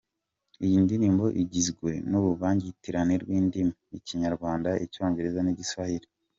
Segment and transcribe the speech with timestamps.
[0.65, 6.07] Iyi ndirimbo igizwe n’uruvangitirane rw’indimi; Ikinyarwanda, Icyongereza n’Igiswahili.